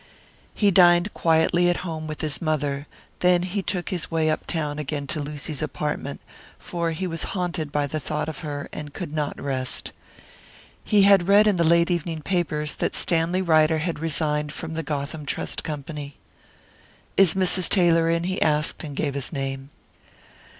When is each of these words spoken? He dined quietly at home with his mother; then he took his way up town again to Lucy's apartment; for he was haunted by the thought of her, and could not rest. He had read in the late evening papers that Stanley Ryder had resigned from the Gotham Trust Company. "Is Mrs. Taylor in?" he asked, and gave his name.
He 0.55 0.71
dined 0.71 1.13
quietly 1.13 1.69
at 1.69 1.81
home 1.85 2.07
with 2.07 2.21
his 2.21 2.41
mother; 2.41 2.87
then 3.19 3.43
he 3.43 3.61
took 3.61 3.89
his 3.89 4.09
way 4.09 4.31
up 4.31 4.47
town 4.47 4.79
again 4.79 5.05
to 5.05 5.21
Lucy's 5.21 5.61
apartment; 5.61 6.21
for 6.57 6.89
he 6.89 7.05
was 7.05 7.23
haunted 7.37 7.71
by 7.71 7.85
the 7.85 7.99
thought 7.99 8.27
of 8.27 8.39
her, 8.39 8.67
and 8.73 8.95
could 8.95 9.13
not 9.13 9.39
rest. 9.39 9.91
He 10.83 11.03
had 11.03 11.27
read 11.27 11.45
in 11.45 11.57
the 11.57 11.63
late 11.63 11.91
evening 11.91 12.23
papers 12.23 12.77
that 12.77 12.95
Stanley 12.95 13.43
Ryder 13.43 13.77
had 13.77 13.99
resigned 13.99 14.51
from 14.51 14.73
the 14.73 14.81
Gotham 14.81 15.23
Trust 15.23 15.63
Company. 15.63 16.17
"Is 17.15 17.35
Mrs. 17.35 17.69
Taylor 17.69 18.09
in?" 18.09 18.23
he 18.23 18.41
asked, 18.41 18.83
and 18.83 18.95
gave 18.95 19.13
his 19.13 19.31
name. 19.31 19.69